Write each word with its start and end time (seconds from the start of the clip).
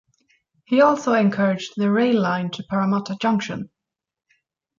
He 0.65 0.81
also 0.81 1.13
encouraged 1.13 1.73
the 1.77 1.91
rail 1.91 2.19
line 2.19 2.49
to 2.53 2.63
Parramatta 2.63 3.17
Junction. 3.21 3.69